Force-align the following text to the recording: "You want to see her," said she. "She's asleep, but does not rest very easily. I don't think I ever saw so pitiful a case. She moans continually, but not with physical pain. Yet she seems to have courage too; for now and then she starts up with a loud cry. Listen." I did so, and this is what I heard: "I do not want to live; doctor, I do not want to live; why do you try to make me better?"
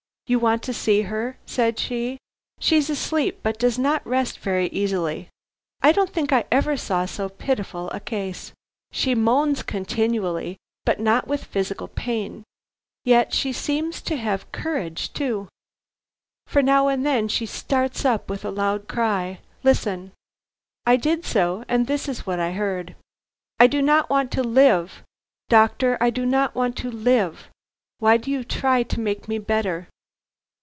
"You 0.27 0.39
want 0.39 0.63
to 0.63 0.73
see 0.73 1.01
her," 1.01 1.37
said 1.45 1.77
she. 1.77 2.17
"She's 2.57 2.89
asleep, 2.89 3.39
but 3.43 3.59
does 3.59 3.77
not 3.77 4.07
rest 4.07 4.39
very 4.39 4.67
easily. 4.69 5.27
I 5.81 5.91
don't 5.91 6.09
think 6.09 6.31
I 6.31 6.45
ever 6.49 6.77
saw 6.77 7.03
so 7.05 7.27
pitiful 7.27 7.89
a 7.89 7.99
case. 7.99 8.53
She 8.93 9.13
moans 9.13 9.61
continually, 9.61 10.55
but 10.85 11.01
not 11.01 11.27
with 11.27 11.43
physical 11.43 11.89
pain. 11.89 12.45
Yet 13.03 13.33
she 13.33 13.51
seems 13.51 14.01
to 14.03 14.15
have 14.15 14.49
courage 14.53 15.11
too; 15.11 15.49
for 16.47 16.61
now 16.61 16.87
and 16.87 17.05
then 17.05 17.27
she 17.27 17.45
starts 17.45 18.05
up 18.05 18.29
with 18.29 18.45
a 18.45 18.51
loud 18.51 18.87
cry. 18.87 19.41
Listen." 19.65 20.13
I 20.85 20.95
did 20.95 21.25
so, 21.25 21.65
and 21.67 21.87
this 21.87 22.07
is 22.07 22.25
what 22.25 22.39
I 22.39 22.53
heard: 22.53 22.95
"I 23.59 23.67
do 23.67 23.81
not 23.81 24.09
want 24.09 24.31
to 24.31 24.43
live; 24.43 25.03
doctor, 25.49 25.97
I 25.99 26.09
do 26.09 26.25
not 26.25 26.55
want 26.55 26.77
to 26.77 26.89
live; 26.89 27.49
why 27.97 28.15
do 28.15 28.31
you 28.31 28.45
try 28.45 28.81
to 28.83 28.99
make 29.01 29.27
me 29.27 29.37
better?" 29.37 29.89